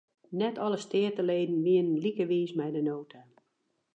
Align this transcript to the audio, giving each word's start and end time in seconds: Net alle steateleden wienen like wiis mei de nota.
Net 0.41 0.57
alle 0.63 0.77
steateleden 0.85 1.59
wienen 1.67 2.01
like 2.03 2.25
wiis 2.31 2.51
mei 2.57 2.71
de 2.75 2.81
nota. 2.89 3.21